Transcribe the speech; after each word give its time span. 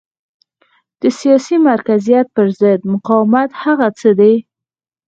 د 1.01 1.03
سیاسي 1.19 1.55
مرکزیت 1.69 2.25
پرضد 2.35 2.79
مقاومت 2.93 3.49
هغه 3.63 3.87
څه 3.99 4.09
دي. 4.19 4.35